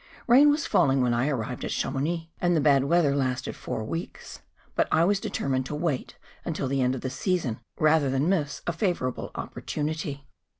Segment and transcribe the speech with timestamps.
[0.27, 4.41] Bain was falling when I arrived at Chamounix; and the bad weather lasted four weeks.
[4.73, 8.63] But I was determined to wait until the end of the season rather than miss
[8.65, 10.27] a favourable opportunity.